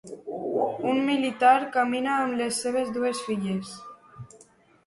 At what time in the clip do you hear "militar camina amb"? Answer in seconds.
1.09-2.39